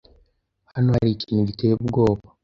Hano 0.73 0.89
hari 0.95 1.09
ikintu 1.13 1.47
giteye 1.49 1.73
ubwoba. 1.75 2.23